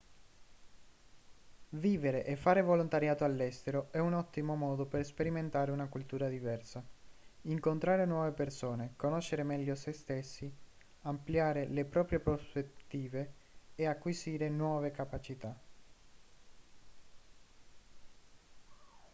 vivere 1.77 2.25
e 2.25 2.35
fare 2.35 2.63
volontariato 2.63 3.23
all'estero 3.23 3.89
è 3.91 3.99
un 3.99 4.13
ottimo 4.13 4.55
modo 4.55 4.87
per 4.87 5.05
sperimentare 5.05 5.69
una 5.69 5.87
cultura 5.89 6.27
diversa 6.27 6.83
incontrare 7.43 8.07
nuove 8.07 8.31
persone 8.31 8.93
conoscere 8.95 9.43
meglio 9.43 9.75
se 9.75 9.91
stessi 9.93 10.51
ampliare 11.03 11.67
le 11.67 11.85
proprie 11.85 12.17
prospettive 12.17 13.33
e 13.75 13.85
acquisire 13.85 14.49
nuove 14.49 14.89
capacità 14.89 15.55